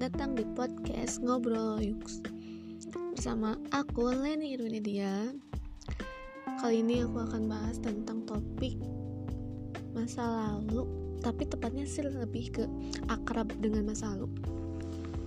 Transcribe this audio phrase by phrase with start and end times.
[0.00, 2.24] datang di podcast Ngobrol Yux.
[3.12, 5.28] Bersama aku Leni Irwinidia.
[6.56, 8.80] Kali ini aku akan bahas tentang topik
[9.92, 10.88] masa lalu
[11.20, 12.64] Tapi tepatnya sih lebih ke
[13.12, 14.32] akrab dengan masa lalu.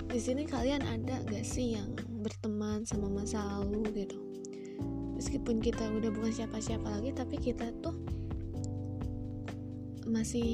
[0.09, 1.94] Di sini kalian ada gak sih yang
[2.26, 4.17] berteman sama masa lalu gitu?
[5.21, 7.94] Meskipun kita udah bukan siapa-siapa lagi tapi kita tuh
[10.09, 10.49] masih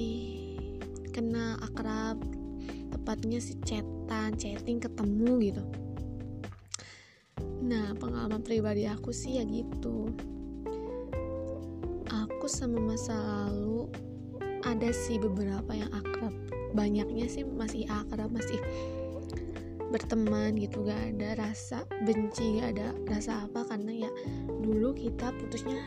[1.15, 2.19] kenal akrab
[2.89, 5.63] tepatnya si chatan chatting ketemu gitu.
[7.63, 10.09] Nah pengalaman pribadi aku sih ya gitu.
[12.09, 13.87] Aku sama masa lalu
[14.65, 16.33] ada sih beberapa yang akrab.
[16.73, 18.57] Banyaknya sih masih akrab masih
[19.89, 20.85] berteman gitu.
[20.85, 24.11] Gak ada rasa benci gak ada rasa apa karena ya
[24.49, 25.81] dulu kita putusnya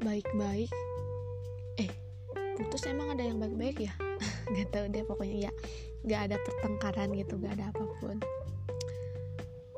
[0.00, 0.68] baik-baik.
[1.80, 1.92] Eh
[2.54, 3.94] putus emang ada yang baik-baik ya
[4.52, 5.52] gak tau deh pokoknya ya
[6.04, 8.16] gak ada pertengkaran gitu gak ada apa pun.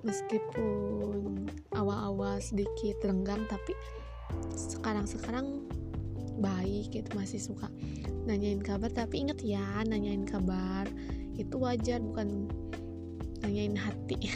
[0.06, 3.74] Meskipun awal-awal sedikit renggang tapi
[4.54, 5.66] sekarang-sekarang
[6.38, 7.70] baik gitu masih suka
[8.26, 8.90] nanyain kabar.
[8.90, 10.86] Tapi inget ya nanyain kabar
[11.38, 12.50] itu wajar bukan
[13.42, 14.18] nanyain hati.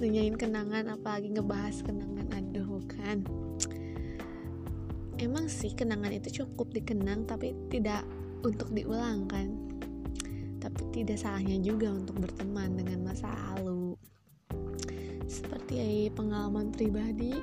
[0.00, 2.26] Nanyain kenangan apalagi ngebahas kenangan.
[2.32, 3.26] Aduh kan
[5.22, 8.02] emang sih kenangan itu cukup dikenang tapi tidak
[8.42, 9.72] untuk diulangkan
[10.62, 13.98] tapi tidak salahnya juga untuk berteman dengan masa lalu.
[15.26, 17.34] Seperti pengalaman pribadi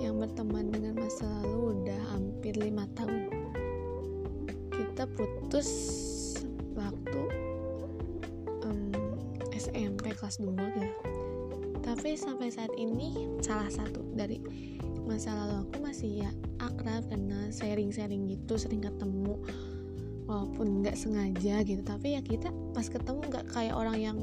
[0.00, 3.28] yang berteman dengan masa lalu udah hampir lima tahun.
[4.72, 5.68] Kita putus
[6.72, 7.20] waktu
[8.64, 8.92] um,
[9.52, 11.16] SMP kelas 2 gitu
[11.86, 14.42] tapi sampai saat ini salah satu dari
[15.06, 19.38] masa lalu aku masih ya akrab karena sharing-sharing gitu sering ketemu
[20.26, 24.18] walaupun nggak sengaja gitu tapi ya kita pas ketemu nggak kayak orang yang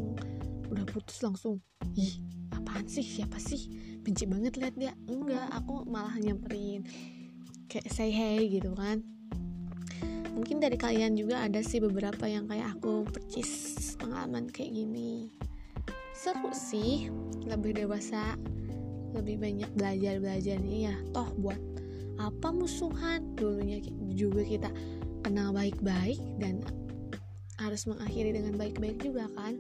[0.70, 1.64] udah putus langsung
[1.96, 2.20] ih
[2.54, 3.04] apaan sih?
[3.04, 3.70] Siapa sih?
[4.04, 4.94] Benci banget lihat dia.
[5.10, 6.86] Enggak aku malah nyamperin
[7.74, 9.02] kayak say hey gitu kan.
[10.34, 15.34] Mungkin dari kalian juga ada sih beberapa yang kayak aku percis pengalaman kayak gini.
[16.14, 17.10] Seru sih
[17.46, 18.38] lebih dewasa
[19.14, 20.96] lebih banyak belajar belajarnya ya.
[21.14, 21.62] Toh buat
[22.18, 23.34] apa musuhan?
[23.38, 23.82] Dulunya
[24.14, 24.70] juga kita
[25.24, 26.62] kenal baik-baik dan
[27.58, 29.56] harus mengakhiri dengan baik-baik juga kan?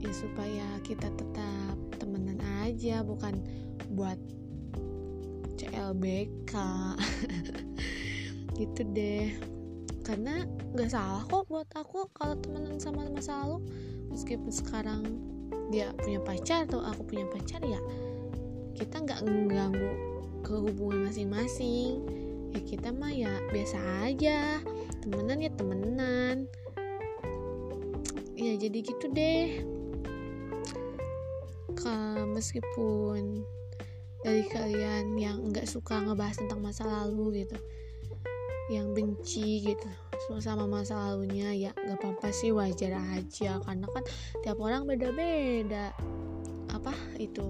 [0.00, 3.36] Ya supaya kita tetap temenan aja bukan
[3.92, 4.16] buat
[5.60, 6.52] CLBK
[8.58, 9.36] gitu deh.
[10.00, 13.60] Karena nggak salah kok buat aku kalau temenan sama masa lalu.
[14.10, 15.04] Meskipun sekarang
[15.70, 17.78] dia punya pacar atau aku punya pacar ya
[18.74, 19.92] kita nggak mengganggu
[20.42, 22.02] ke hubungan masing-masing
[22.54, 24.58] ya kita mah ya biasa aja.
[25.02, 26.46] Temenan ya temenan.
[28.36, 29.64] Ya jadi gitu deh.
[31.76, 31.94] Ke,
[32.28, 33.44] meskipun
[34.20, 37.56] dari kalian yang nggak suka ngebahas tentang masa lalu gitu
[38.70, 39.88] yang benci gitu
[40.38, 43.58] sama masa lalunya ya nggak apa-apa sih wajar aja.
[43.66, 44.04] Karena kan
[44.46, 45.90] tiap orang beda-beda.
[46.70, 47.42] Apa itu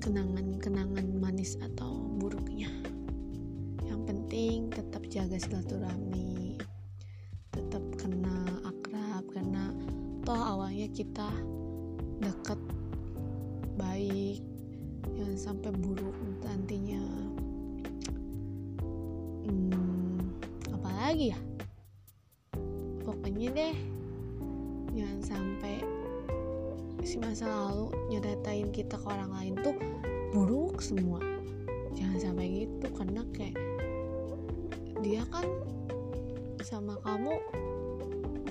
[0.00, 2.72] kenangan-kenangan manis atau buruknya.
[3.84, 6.40] Yang penting tetap jaga silaturahmi
[7.50, 9.74] tetap kenal akrab karena
[10.22, 11.26] toh awalnya kita
[12.22, 12.58] dekat
[13.74, 14.42] baik
[15.18, 16.14] jangan sampai buruk
[16.46, 17.02] nantinya.
[19.44, 20.30] Hmm,
[20.70, 21.40] apalagi ya?
[23.02, 23.76] Pokoknya deh
[24.94, 25.82] jangan sampai
[27.02, 29.76] si masa lalu nyedatain kita ke orang lain tuh
[30.30, 31.20] buruk semua.
[31.96, 33.56] Jangan sampai gitu karena kayak
[35.00, 35.46] dia kan
[36.60, 37.40] sama kamu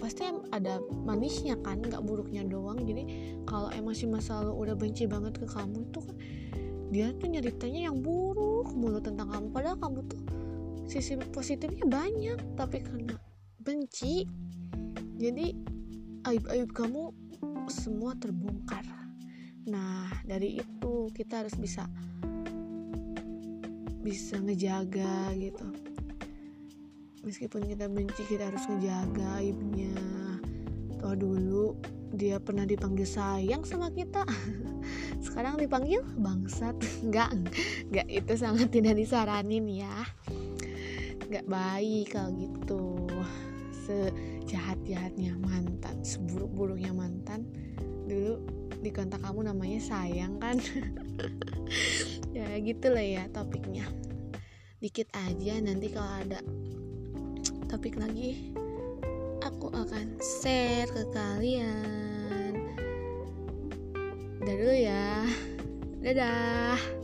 [0.02, 2.82] pasti ada manisnya kan nggak buruknya doang.
[2.84, 6.18] Jadi kalau emang si masa lalu udah benci banget ke kamu tuh kan
[6.90, 9.48] dia tuh nyeritanya yang buruk mulu tentang kamu.
[9.54, 10.22] Padahal kamu tuh
[10.90, 13.14] sisi positifnya banyak tapi karena
[13.62, 14.26] benci
[15.22, 15.54] jadi
[16.26, 17.14] aib-aib kamu
[17.70, 18.84] semua terbongkar.
[19.70, 21.86] Nah dari itu kita harus bisa
[24.02, 25.68] bisa ngejaga gitu.
[27.24, 29.94] Meskipun kita benci kita harus ngejaga aibnya
[31.00, 31.80] toh dulu
[32.12, 34.26] dia pernah dipanggil sayang sama kita.
[35.26, 36.76] Sekarang dipanggil bangsat.
[37.06, 37.32] Enggak
[37.90, 39.96] enggak itu sangat tidak disaranin ya.
[41.30, 42.84] Enggak baik kalau gitu
[43.90, 47.50] sejahat-jahatnya mantan seburuk-buruknya mantan
[48.06, 48.38] dulu
[48.86, 50.62] di kontak kamu namanya sayang kan
[52.38, 53.90] ya gitulah ya topiknya
[54.78, 56.40] dikit aja nanti kalau ada
[57.68, 58.54] topik lagi
[59.44, 62.54] aku akan share ke kalian.
[64.40, 65.28] Udah dulu ya.
[66.00, 66.99] Dadah.